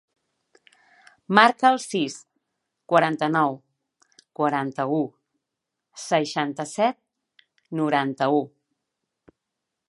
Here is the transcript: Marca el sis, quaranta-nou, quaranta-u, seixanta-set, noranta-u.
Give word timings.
Marca 1.39 1.67
el 1.73 1.75
sis, 1.83 2.15
quaranta-nou, 2.93 3.59
quaranta-u, 4.41 5.03
seixanta-set, 6.07 6.99
noranta-u. 7.83 8.43